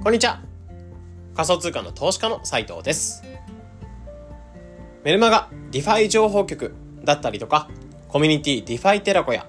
[0.00, 0.40] こんにちは。
[1.34, 3.24] 仮想通貨の投資家の斉藤です。
[5.02, 7.68] メルマガ DeFi 情報局だったりとか、
[8.06, 9.44] コミュニティ DeFi テラコや、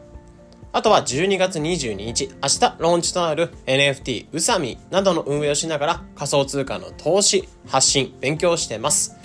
[0.73, 9.17] あとは12月22日、明日ローンチとなる NFT うさみなどの運営をしながら仮想通貨の投資、発信、勉強してます。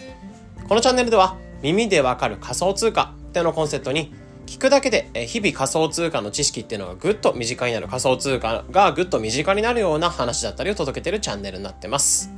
[0.68, 4.12] このチャンネルでは耳でわかる仮想通貨ってのコンセプトに
[4.46, 12.30] 聞くだけで日々仮想通貨の知識っていうのがぐっと身近になる仮想通貨がぐっと身近になるような話だったりを届けてるチャンネルになってます。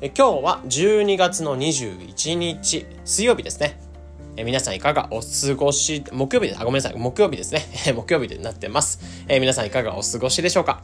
[0.00, 3.80] 今日は12月の21日水曜日ですね。
[4.36, 6.56] え皆さんいかがお過ごし、木曜日で。
[6.56, 6.96] あ、ごめんなさい。
[6.96, 7.66] 木曜日ですね。
[7.92, 9.00] 木曜日でなってます。
[9.26, 10.82] え皆さんいかがお過ごしでしょうか、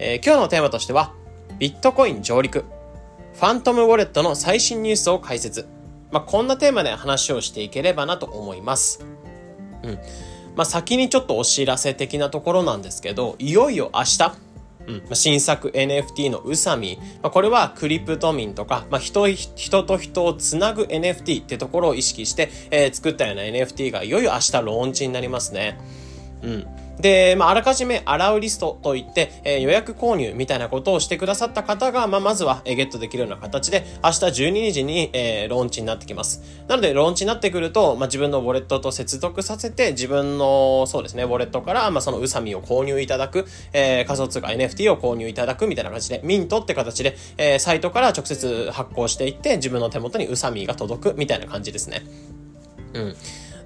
[0.00, 1.12] え今日のテーマとしては、
[1.60, 2.64] ビットコイン上陸、
[3.34, 5.68] ファントムウォレットの最新ニュースを解説。
[6.10, 9.04] まあ、こんなテーマで話をしていければなと思います。
[9.84, 9.98] うん。
[10.56, 14.34] まあ、先にちょっとお知らせ的なところなんですけど、いよいよ明日、
[14.86, 25.78] うん、新作 NFT のうさみ、まあ、これはクリプトミンとか、まあ人、人と人をつなぐ NFT ってところを意識して、えー、作ったような NFT がいよいよ明日ローンチになりますね。
[26.42, 26.66] うん。
[27.00, 36.42] で、まあ、あらかじめ洗うリストといって、えー、予約購入みたいなことをしてくださった方が、まあ、まずは、えー、ゲットできるような形で、明日12時に、えー、ローンチになってきます。
[36.68, 52.02] なので、ローンチになってくると、まあ、自分のウォレットと接続させて、自分の、そうですね、ウォレットから、まあ、そのうさみを購入いただく、えー、仮想通貨 NFT を購入いただくみたいな感じで、ミントって形で、えー、サイトから直接発行していって、自分の手元にうさみが届くみたいな感じですね。
[52.94, 53.16] うん。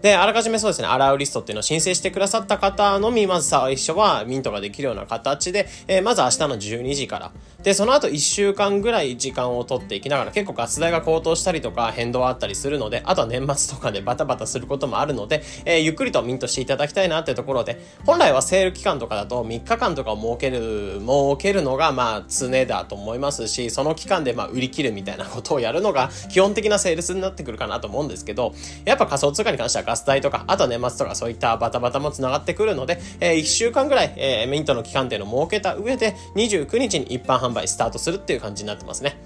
[0.02, 7.32] で、あらかじめそうですね、洗うリストっていうのを申請してくださった方のみ、まず最初はミントができるような形で、えー、まず明日の12時から。
[7.62, 28.54] で、その後1週間ぐらい時間を取っていきながら、結構ガス代が高騰したりとか変動あったりするので、あとは年末とかで バタバタすることもあるので、えー、ゆっくりとミントしていただきたいなってところで、本来はセール期間とかだと3日間とかを設ける、設けるのがまあ常だと思いますし、その期間でまあ売り切るみたいなことをやるのが基本的なセールスになってくるかなと思うんですけど、
[28.84, 39.18] やっぱ仮想通貨に関してはガス代とか、あとは年末とかそういったバタバタも繋がってくるので、えー、1週間ぐらい、えー、ミントの期間っていうのを設けた上で、29日に一般販売スタートするっていう感じになってますね。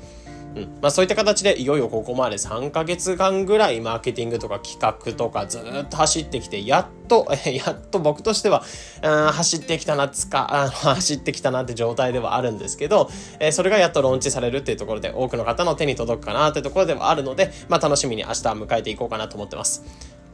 [0.57, 0.63] うん。
[0.81, 8.63] まあそういった形でいよいよここまで3ヶ月間ぐらいマーケティングとか企画とかずっと走ってきて、やっと、 やっと僕としては、
[9.03, 19.83] うん、走ってきたな、つか、あの、走ってきたなって状態ではあるんですけど、えー、それがやっとローンチされるっていうところで多くの方の手に届くかなっていうところではあるので、まあ楽しみに明日迎えていこうかなと思ってます。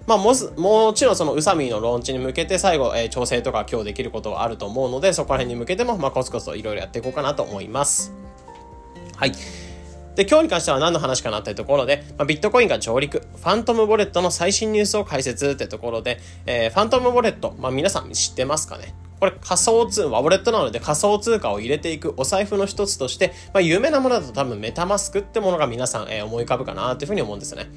[0.09, 8.11] まあも、もちろんそのうさみのローンチに向けて最後、えー、調整とか今日できることはあると思うので、そこら辺に向けても、まあコツコツといろいろやっていこうかなと思います。
[9.17, 9.33] はい。
[10.17, 18.95] で、今日に関しては何の話かなっていうところで、まあ、ビットコインが上陸、ファントムウォレットの最新ニュースを解説ってところで、えー、ファントムウォレット、まあ皆さん知ってますかね？
[19.21, 27.69] これ仮想通貨、ウォレットなので仮想通貨を入れていくお財布の一つとして、まあ有名なものだと多分メタマスクってものが皆さん、えー、思い浮かぶかなっていうふうに思うんですよね。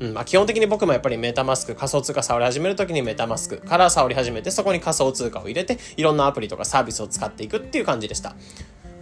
[0.00, 8.34] うんまあ、基本的に僕もやっぱりメタマスク、仮想通貨触り始めるときにメタマスクから触り始めて、そこに仮想通貨を入れて、いろんなアプリとかサービスを使っていくっていう感じでした。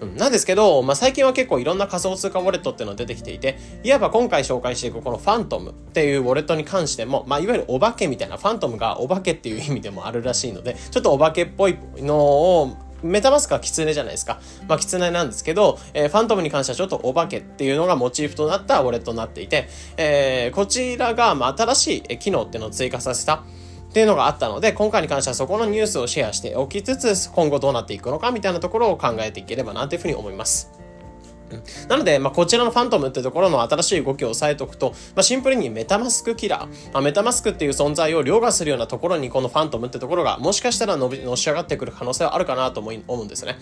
[0.01, 14.41] うん、なんですけど、まあ、最近は結構いろんな仮想通貨ウォレットっていうのが出てきていて、いわば今回紹介していくこのファントムっていうウォレットに関しても、まあ、いわゆるお化けみたいな、ファントムがお化けっていう意味でもあるらしいので、ちょっとお化けっぽいのをメタマスクはキツネじゃないですか。
[14.67, 23.45] まあ、キツネなんですけど、えー、ファントムに関してはちょっとお化けっていうのがモチーフとなったウォレットになっていて、えー、こちらが、まあ、新しい機能っていうのを追加させた。
[23.89, 30.78] っていうのがあったので、今回に関してはそこのニュースをシェアしておきつつ、今後どうなっていくのかみたいなところを考えていければなというふうに思います。
[31.89, 43.59] なので、まあ、こちらのファントムってところの新しい動きを押さえておくと、まあ、シンプルにメタマスクキラー、まあ、メタマスクっていう存在を凌駕するようなところにこのファントムってところがもしかしたらのびのし上がってくる可能性はあるかなと思うんですね。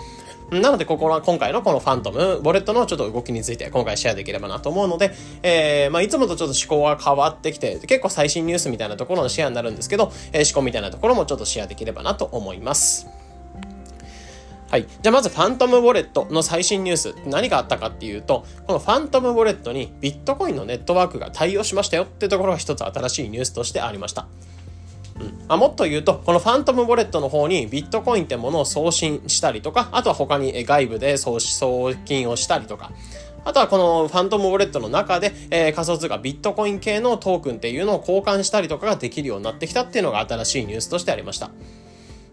[0.50, 13.25] なので、ここは今回のこのファントム、ウォレットのちょっと動きについて今回シェアできればなと思うので、えー、まあ、いつもとちょっと思考が変わってきて、結構最新ニュースみたいなところのシェアになるんですけど、えー、思考みたいなところもちょっとシェアできればなと思います。
[14.68, 14.86] はい。
[15.02, 24.26] じゃあまずファントムウォレットの最新ニュース、何があったかっていうと、このファントムウォレットにビットコインのネットワークが対応しましたよってところが一つ新しいニュースとしてありました。
[25.20, 31.38] うんあ、もっと言うと、このファントムウォレットの方にビットコインってものを送信したりとか、あとは他に外部で送
[32.04, 32.90] 金をしたりとか、
[33.44, 41.52] あとはこの Phantom ウォレットの中で、えー、仮想通貨ビットコイン系のトークンっていうのを交換したりとかができるようになってきたっていうのが新しいニュースとしてありました。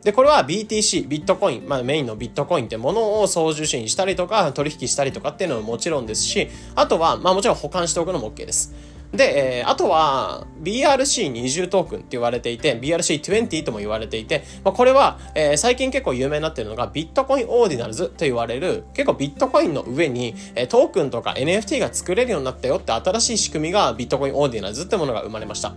[0.03, 8.73] で、これは BTC、ビットコイン、まあメインのビットコインってものを送受信したりとか取引したりとかっていうのももちろんですし、あとは、まあもちろん保管しておくのも OK です。
[9.13, 25.75] で、えー、あとは BRC20 トークンって言われていて、BRC20 とも言われていて、まあ、これは、えー、最近結構有名になってるのがビットコイン Ordinals と言われる、結構ビットコインの上に、えー、トークンとか NFT が作れるようになったよって新しい仕組みがビットコイン Ordinals ってものが生まれました。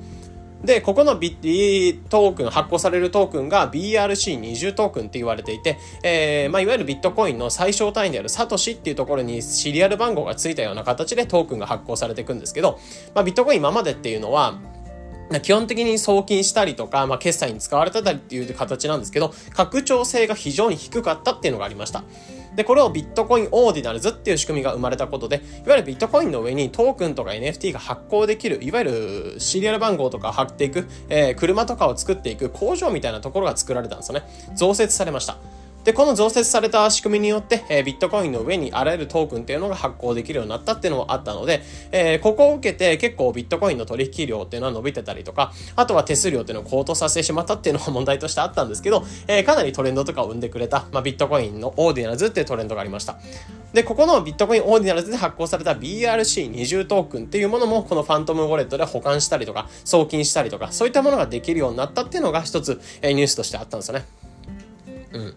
[0.67, 12.81] で、ここのビットトークン、発行されるトークンが BRC20 トークンって言われていて、えー、まあ、いわゆるビットコインの最小単位であるサトシっていうところにシリアル番号がついたような形でトークンが発行されていくんですけど、
[13.15, 14.59] まあ、ビットコイン今までっていうのは、
[15.43, 22.05] 基本的に送金したりとか、まあ、決済に使われてたりっていう形なんですけど、拡張性が非常に低かったっていうのがありました。
[22.57, 28.85] で、これをビットコインオーディナルズっていう仕組みが生まれたことで、いわゆるビットコインの上にトークンとか NFT が発行できる、いわゆ
[29.35, 34.27] るシリアル番号とか貼っていく、えー、車とかを作っていく工場みたいなところが作られたんですよね。
[34.55, 35.37] 増設されました。
[35.87, 41.63] で、この増設された仕組みによって、え、ビットコインの上にあらゆるトークンっていうのが発行できるようになったっていうのもあったので、
[41.93, 53.21] え、ここを受けて結構ビットコインの取引量っていうのは伸びてたりとか、あとは手数料っていうのを高騰させてしまったっていうのが問題としてあったんですけど、え、かなりトレンドとかを生んでくれた、まあ、ビットコインの Ordinals っていうトレンドがありました。
[53.73, 64.05] で、ここのビットコイン Ordinals で発行された BRC20 トークンっていうものも、この Phantom ウォレットで保管したりとか、送金したりとか、そういったものができるようになったっていうのが一つ、えニュースとしてあったんですよね。
[65.13, 65.35] うん。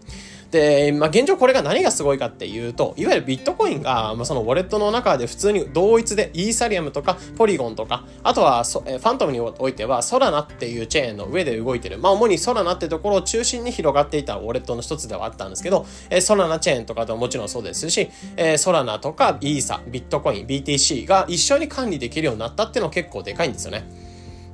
[0.50, 11.98] で、まあ、現状これが何がすごいかっていうと、いわゆるビットコインが、まあ、そのウォレットの中で普通に同一で、イーサリアムとかポリゴンとか、あとはそ、えファントムにおいてはソラナっていうチェーンの上で動いてる。
[11.98, 23.84] まあ、主にソラナってところを中心に広がっていたウォレットの一つではあったんですけど、えソラナチェーンとかでももちろんそうですし、えソラナとかイーサ、ビットコイン、BTC が一緒に管理できるようになったっていうのは結構でかいんですよね。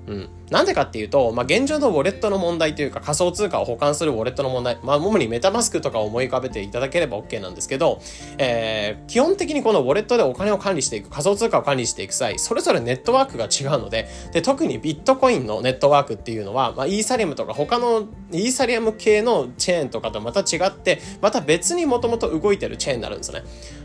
[0.06, 0.28] うん。
[0.50, 8.00] なんでかっていうと、まあ、現状のウォレットの問題というか仮想通貨を保管するウォレットの問題、まあ、主にメタマスクとかを思い浮かべていただければ OK なんですけど、
[8.38, 23.43] えー、基本的にこのウォレットでお金を管理していく、仮想通貨を管理していく際、それぞれネットワークが違うので、で、特にビットコインのネットワークっていうのは、まあ、イーサリアムとか他のイーサリアム系のチェーンとかとまた違って、また別にもともと動いてるチェーンになるんですね。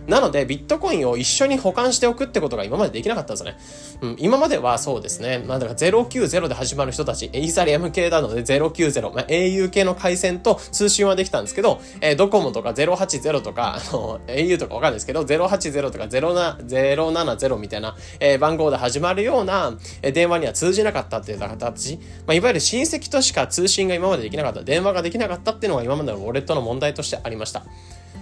[0.07, 3.57] なので、ビットコインを一緒に保管しておくってことが今までできなかったんですね。
[4.01, 5.43] うん、今まではそうですね。
[5.45, 27.63] まあ、だから090で始まる人たち、イーサリアム系なので090、まあ、au 系の回線と通信はできたんですけど、えー、ドコモとか080とか、あの、au とかわかんないですけど、080とか070みたいな、えー、番号で始まるような、え、電話には通じなかったっていう形、まあ、いわゆる親戚としか通信が今までできなかった、電話ができなかったっていうのが今までのウォレットの問題としてありました。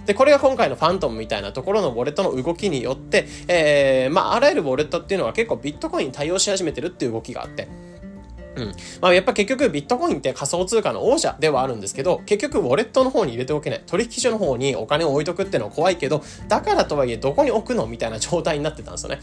[0.06, 7.68] で、これが今回のファントムみたいなところのウォレットの動きによって、えー、まあ、あらゆるウォレットっていうのは結構ビットコインに対応し始めてるっていう動きがあって、
[8.56, 8.74] うん。
[9.00, 13.82] まあ、やっぱ結局ビットコインって仮想通貨の王者ではあるんですけど、結局ウォレットの方に入れておけない。
[13.86, 19.20] 取引所の方にお金を置いとくってのは怖いけど、だからとはいえどこに置くのみたいな状態になってたんですよね。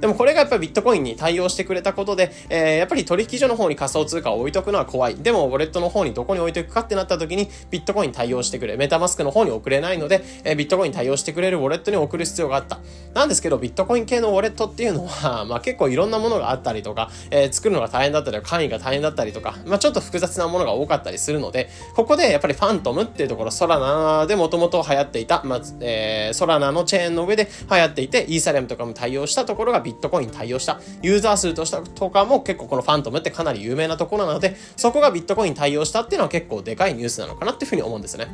[0.00, 5.16] でもこれがやっぱりビットコインに対応してくれたことで、えー、やっぱり取引所の方に仮想通貨を置いとくのは怖い。
[5.16, 8.76] でも、ウォレットの方にどこに置いていくかってなった時に、ビットコイン対応してくれ。
[8.76, 12.78] メタマスクの方に送れないので、えー、ビットコイン対応してくれるウォレットに送る必要があった。
[13.14, 30.80] なんですけど、ビットコイン系のウォレットっていうのは、 まあ結構いろんなものがあったりとか、えー、作るのが大変だったりとか、簡易が大変だったりとか、まあちょっと複雑なものが多かったりするので、ここでやっぱりファントムっていうところ、ソラナでもともと流行っていた、まあ、えー、ソラナのチェーンの上で流行っていて、イーサレムとかも対応したところがビットコイン対応した。
[31.02, 38.26] ユーザー数としたとかも結構このファントムってかなり有名なところなので、そこがビットコイン対応したっていうのは結構でかいニュースなのかなっていうふうに思うんですね。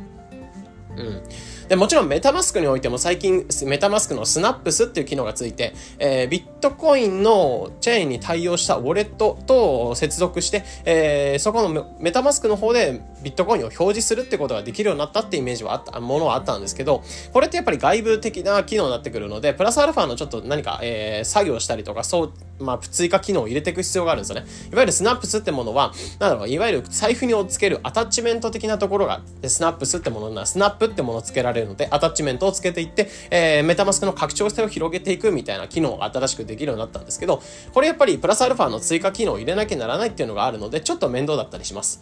[0.97, 1.23] うん。
[1.67, 24.45] で、もちろんメタマスクにおいても最近メタマスクのスナップスっていう機能がついて、えー、ビットコインのチェーンに対応したウォレットと接続して、えー、そこのメタマスクの方でビットコインを表示するってことができるようになったってイメージはあった、ものはあったんですけど、これってやっぱり外部的な機能になってくるので、プラスアルファのちょっと何か、えー、作業したりとか、そう、まあ、追加機能を入れていく必要があるんですよね。
[24.71, 37.41] いわゆるスナップスってものは、なんだろう、いわゆる財布にをつけるアタッチメント的なところが、 Snaps ってものな、 Snap ってものをつけられるので、アタッチメントをつけていって、えー、 MetaMask の拡張性を広げていくみたいな機能が新しくできるようになったんですけど、
[37.73, 42.01] これやっぱりプラスアルファの追加機能を入れなきゃならないっていうのがあるので、ちょっと面倒だったりします。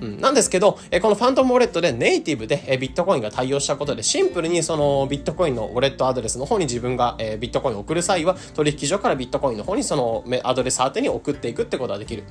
[0.00, 12.24] うん、なんですけど、えこの Phantom ウォレットでネイティブで、えビットコインが対応したことでシンプルにそのビットコインのウォレットアドレスの方に自分が、えビットコインを送る際は取引所からビットコインの方にそのアドレス宛てに送っていくってことができる。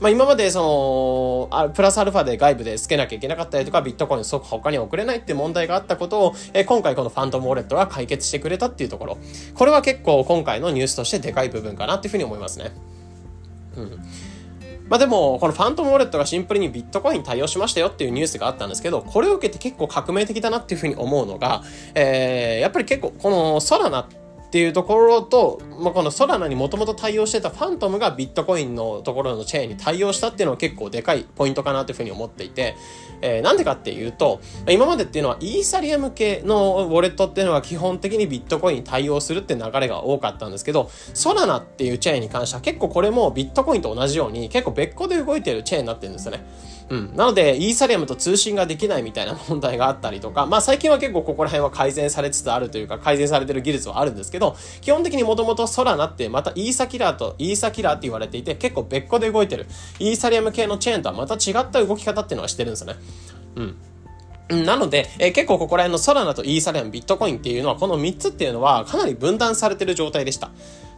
[0.00, 9.18] まあ、今までその、プラスアルファで外部でつけなきゃいけなかったりとか、ビットコイン即他に送れないっていう問題があったことを、え今回このファントムウォレットが解決してくれたっていうところ。
[9.54, 12.72] これは結構今回のニュースとしてでかい部分かなっていうふうに思いますね。
[13.76, 14.04] うん。
[14.88, 21.62] まあでも、このファントムウォレットがシンプルにビットコイン対応しましたよっていうニュースがあったんですけど、これを受けて結構革命的だなっていうふうに思うのが、
[21.94, 24.23] えー、やっぱり結構このソラナって
[24.54, 32.76] っていうところと、まあ、このソラナにもともと対応してたファントムがビットコインのところのチェーンに対応したっていうのは結構でかいポイントかなというふうに思っていて、
[33.20, 46.46] えー、なんでかっていうと、今までっていうのはイーサリアム系のウォレットっていうのは基本的にビットコインに対応するって流れが多かったんですけど、ソラナっていうチェーンに関しては結構これもビットコインと同じように結構別個で動いてるチェーンになってるんですよね。
[46.90, 47.16] うん。
[47.16, 59.66] なので、イーサリアムと通信ができないみたいな問題があったりとか、まあ最近は結構ここら辺は改善されつつあるというか、改善されてる技術はあるんですけど、基本的にもともとソラナってまたイーサキラーとイーサキラーって言われていて、結構別個で動いてる。
[59.98, 62.96] イーサリアム系のチェーンとはまた違った動き方っていうのはしてるんですよね。
[63.56, 63.76] うん。
[64.48, 70.50] なので、えー、結構ここら辺のソラナとイーサリアム、ビットコインっていうのは、この3つっていうのはかなり分断されてる状態でした。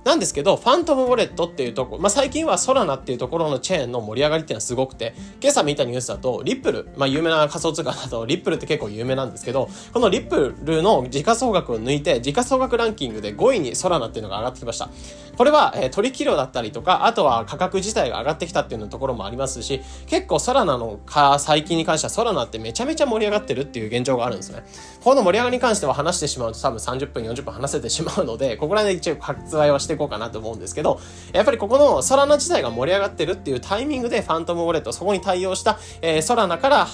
[0.06, 14.90] なんですけど、ファントムウォレットっていうとこ、まあ、最近はソラナっていうところのチェーンの盛り上がりっていうのはすごくて、今朝見たニュースだと、リップル、まあ、有名な仮想通貨だと、リップルって結構有名なんですけど、このリップルの時価総額を抜いて、時価総額ランキングで5位にソラナっていうのが上がってきました。
[15.36, 24.64] これは、えー、取引量だったりとか、あとは価格自体が上がってきたっていうところもありますし、結構ソラナのか、最近に関してはソラナってめちゃめちゃ盛り上がってるっていう現状があるんですね。
[25.02, 31.00] この盛り上がりに関しては話してしまうと多分30分、40分話せてしまうので、ここら辺で一応割愛はしていこうかなと思うんですけど、
[31.32, 36.86] やっぱりここのソラナ自体が盛り上がってるっていうタイミングでファントムウォレット、そこに対応した、えー、ソラナから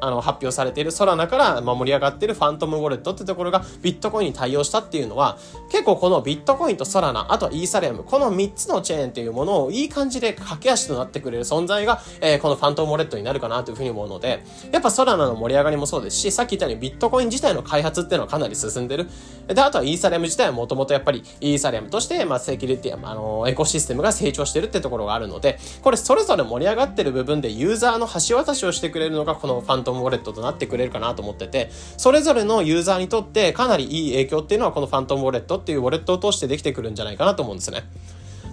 [0.00, 5.38] あの、発表されているソラナから盛り上がっているファントムウォレットってところがビットコインに対応したっていうのは、
[5.70, 19.08] 結構このビットコインとソラナ、あとはイーサリアム、この3つのチェーンっていうものをいい感じで駆け足となってくれる存在が、えー、このファントムウォレットになるかなというふうに思うので、やっぱソラナの盛り上がりもそうですし、さっき言ったようにビットコイン自体の開発っていうのはかなり進んでる。
[19.46, 37.84] で、あとはイーサリアム自体はもともとやっぱりイーサリアムとして、まあ、セキュリティ、あの、エコシステムが成長してるってところがあるので、これそれぞれ盛り上がってる部分でユーザーの橋渡しをしてくれるのがこのファントムウォレットとなってくれるかなと思ってて、それぞれのユーザーにとってかなりいい影響っていうのはこのファントムウォレットっていうウォレットを通してできてくるんじゃないかなと思うんですね。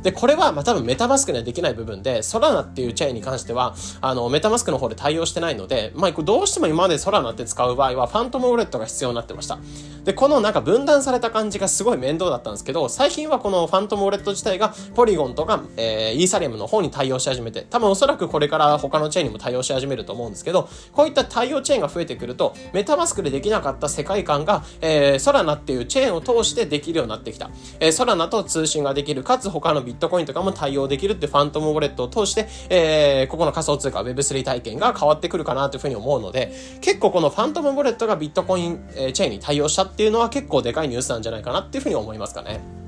[0.06, 9.58] で、これは、まあ、多分メタマスクにはできない部分で、ソラナっていうチェーンに関しては、あの、メタマスクの方で対応してないので、まあ、どうしても今までソラナって使う場合は、ファントムウォレットが必要になってました。
[10.04, 27.50] で、このなんか分断された感じがすごい面倒だったんですけど、最近はこのファントムウォレット自体が、ポリゴンとか、えー、イーサリアムの方に対応し始めて、多分おそらくこれから他のチェーンにも対応し始めると思うんですけど、こういった対応チェーンが増えてくると、メタマスクでできなかった世界観が、えー、ソラナっていうチェーンを通してできるようになってきた。
[27.80, 42.85] えー、ソラナと通信ができる、かつ他のビッットコインとかも対応できるってファントムウォレットを通して、えー、ここの仮想通貨 Web3 体験が変わってくるかなというふうに思うので、結構このファントムウォレットがビットコイン、え、チェーンに対応したっていうのは結構でかいニュースなんじゃないかなっていうふうに思いますかね。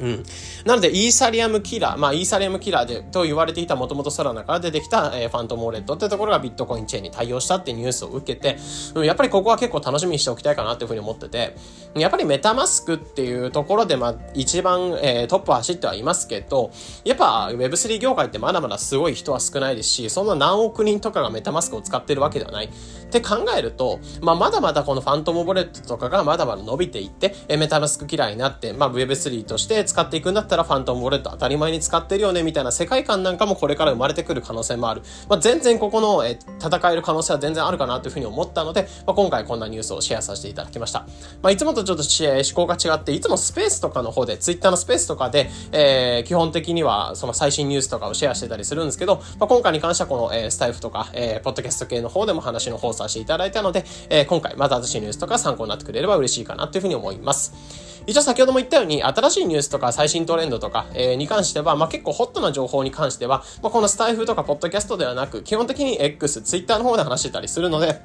[0.00, 0.22] うん。
[0.64, 8.56] なので、イーサリアムキラー、まあ、イーサリアムキラーで、と言われていたもともとソラナから出てきた、えー、ファントムウォレットってところがビットコインチェーンに対応したってニュースを受けて、
[8.94, 11.56] うん、やっぱりここは結構楽しみにしておきたいかなっていうふうに思ってて、
[11.94, 16.72] やっぱりメタマスクっていうところで、まあ、一番、えー、トップ走ってはいますけど、
[17.04, 22.66] やっぱ Web3 業界ってまだまだすごい人は少ないですし、そんな何億人とかがメタマスクを使ってるわけではない。
[22.66, 22.70] っ
[23.14, 35.02] て考えると、まあ、まだまだこのファントムウォレットとかがまだまだ伸びていって、えメタマスク嫌いになって、まあ、Web3 として使っていくんだったらファントムウォレット当たり前に使ってるよねみたいな世界観なんかもこれから生まれてくる可能性もある。
[35.28, 41.00] まあ、全然ここの、え戦える可能性は全然あるかなというふうに思ったので、まあ、今回こんなニュースをシェアさせていただきました。
[41.42, 57.93] まあ、いつもとちょっと思考が違って、いつもスペースとかの方で、ツイッターのスペースとかで、えー、基本的にはその最新ニュースとかをシェアしてたりするんですけど、まあ、今回に関してはこの、えー、スタイフとか、えー、ポッドキャスト系の方でも話の方させていただいたので、えー、今回また新しいニュースとか参考になってくれれば嬉しいかなというふうに思います。
[58.06, 68.00] 一応先ほども言ったように、新しいニュースとか最新トレンドとか、えー、に関しては、まあ、結構ホットな情報に関しては、まあ、このスタイフとかポッドキャストではなく、基本的に X、Twitter の方で話してたりするので、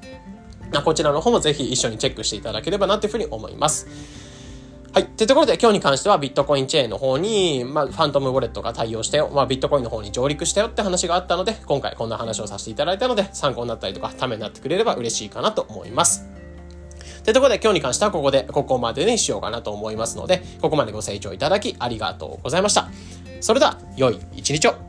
[0.84, 3.88] こちらの方もぜひ一緒にチェックしていただければなというふうに思います。
[4.94, 5.06] はい。
[5.06, 9.30] というところで今日に関してはビットコインチェーンの方に、まあ、ファントムウォレットが対応したよ。
[9.34, 16.39] まあ、ビットコインの方に上陸したよって話があったので、今回こんな話をさせていただいたので、参考になったりとか、ためになってくれれば嬉しいかなと思います。
[17.30, 22.90] というところで今日に関してはここで、ここまでにしようかなと思いますので、ここまでご清聴いただきありがとうございました。
[23.40, 24.89] それでは、良い一日を。